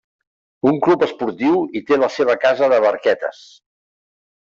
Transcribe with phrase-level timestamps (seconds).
[0.69, 3.43] Un club esportiu hi té la seva casa de barquetes.